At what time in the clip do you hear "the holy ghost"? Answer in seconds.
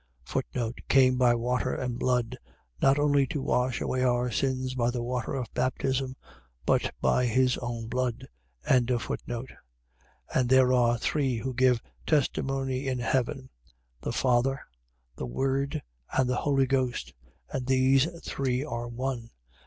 16.27-17.13